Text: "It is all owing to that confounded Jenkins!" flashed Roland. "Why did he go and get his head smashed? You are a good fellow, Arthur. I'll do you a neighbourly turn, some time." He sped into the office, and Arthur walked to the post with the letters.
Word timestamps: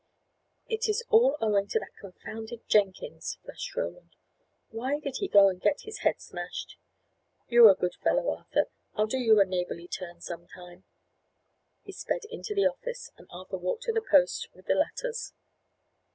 "It 0.67 0.89
is 0.89 1.03
all 1.09 1.37
owing 1.41 1.67
to 1.67 1.79
that 1.79 1.95
confounded 1.99 2.67
Jenkins!" 2.67 3.37
flashed 3.45 3.75
Roland. 3.75 4.15
"Why 4.69 4.99
did 4.99 5.17
he 5.17 5.27
go 5.27 5.47
and 5.47 5.61
get 5.61 5.81
his 5.81 5.99
head 5.99 6.19
smashed? 6.19 6.77
You 7.49 7.67
are 7.67 7.73
a 7.73 7.75
good 7.75 7.93
fellow, 8.03 8.35
Arthur. 8.35 8.63
I'll 8.95 9.05
do 9.05 9.19
you 9.19 9.39
a 9.39 9.45
neighbourly 9.45 9.87
turn, 9.87 10.19
some 10.19 10.47
time." 10.47 10.85
He 11.83 11.91
sped 11.91 12.25
into 12.31 12.55
the 12.55 12.65
office, 12.65 13.11
and 13.15 13.27
Arthur 13.29 13.59
walked 13.59 13.83
to 13.83 13.91
the 13.93 14.01
post 14.01 14.47
with 14.55 14.65
the 14.65 14.73
letters. 14.73 15.33